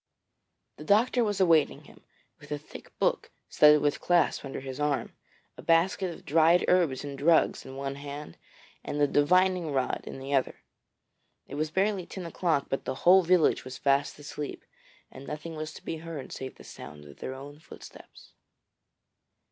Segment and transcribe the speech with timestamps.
[0.77, 2.01] The doctor was awaiting him,
[2.39, 5.13] with a thick book studded with clasps under his arm,
[5.57, 8.35] a basket of dried herbs and drugs in one hand,
[8.83, 10.63] and the divining rod in the other.
[11.47, 14.65] It was barely ten o'clock, but the whole village was fast asleep,
[15.11, 18.33] and nothing was to be heard save the sound of their own footsteps.